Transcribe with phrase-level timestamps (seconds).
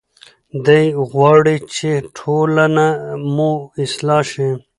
[0.65, 2.87] دی غواړي چې ټولنه
[3.35, 3.51] مو
[3.83, 4.49] اصلاح شي.